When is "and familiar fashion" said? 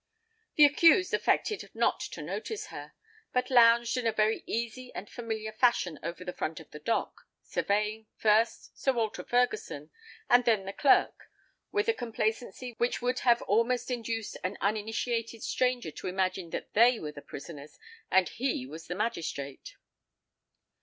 4.95-5.99